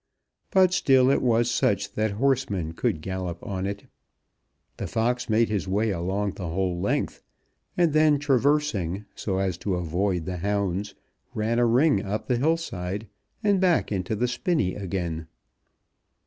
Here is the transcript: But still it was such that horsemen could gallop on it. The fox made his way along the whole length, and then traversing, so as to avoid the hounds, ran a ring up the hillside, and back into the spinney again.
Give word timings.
But 0.49 0.73
still 0.73 1.11
it 1.11 1.21
was 1.21 1.51
such 1.51 1.93
that 1.93 2.13
horsemen 2.13 2.71
could 2.73 3.03
gallop 3.03 3.37
on 3.45 3.67
it. 3.67 3.85
The 4.77 4.87
fox 4.87 5.29
made 5.29 5.47
his 5.49 5.67
way 5.67 5.91
along 5.91 6.31
the 6.31 6.47
whole 6.49 6.79
length, 6.79 7.21
and 7.77 7.93
then 7.93 8.17
traversing, 8.17 9.05
so 9.13 9.37
as 9.37 9.59
to 9.59 9.75
avoid 9.75 10.25
the 10.25 10.37
hounds, 10.37 10.95
ran 11.35 11.59
a 11.59 11.67
ring 11.67 12.03
up 12.03 12.25
the 12.25 12.37
hillside, 12.39 13.09
and 13.43 13.61
back 13.61 13.91
into 13.91 14.15
the 14.15 14.27
spinney 14.27 14.73
again. 14.73 15.27